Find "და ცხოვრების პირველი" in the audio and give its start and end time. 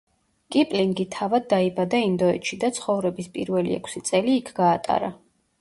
2.65-3.79